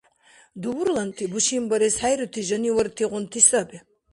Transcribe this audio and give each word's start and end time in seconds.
Дубурланти 0.61 1.23
бушинбарес 1.31 1.95
хӀейрути 2.01 2.41
жанивартигъунти 2.49 3.41
саби. 3.49 3.77